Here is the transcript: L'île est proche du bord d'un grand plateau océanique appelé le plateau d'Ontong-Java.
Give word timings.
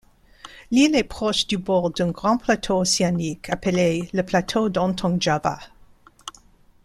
L'île 0.71 0.95
est 0.95 1.03
proche 1.03 1.45
du 1.45 1.59
bord 1.59 1.91
d'un 1.91 2.09
grand 2.09 2.37
plateau 2.37 2.79
océanique 2.79 3.51
appelé 3.51 4.09
le 4.13 4.23
plateau 4.25 4.67
d'Ontong-Java. 4.67 5.59